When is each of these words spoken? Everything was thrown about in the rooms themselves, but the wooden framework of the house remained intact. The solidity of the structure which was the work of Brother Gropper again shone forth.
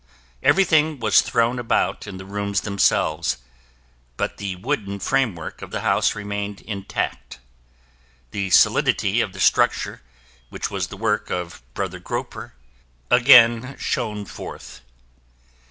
Everything 0.41 0.99
was 0.99 1.21
thrown 1.21 1.59
about 1.59 2.07
in 2.07 2.17
the 2.17 2.25
rooms 2.25 2.61
themselves, 2.61 3.37
but 4.17 4.37
the 4.37 4.55
wooden 4.55 4.97
framework 4.99 5.61
of 5.61 5.69
the 5.69 5.81
house 5.81 6.15
remained 6.15 6.61
intact. 6.61 7.37
The 8.31 8.49
solidity 8.49 9.21
of 9.21 9.31
the 9.33 9.39
structure 9.39 10.01
which 10.49 10.71
was 10.71 10.87
the 10.87 10.97
work 10.97 11.29
of 11.29 11.61
Brother 11.75 11.99
Gropper 11.99 12.55
again 13.11 13.77
shone 13.79 14.25
forth. 14.25 14.81